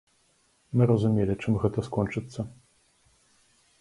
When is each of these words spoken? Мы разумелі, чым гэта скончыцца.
Мы 0.79 0.87
разумелі, 0.91 1.33
чым 1.45 1.53
гэта 1.65 1.79
скончыцца. 1.91 2.41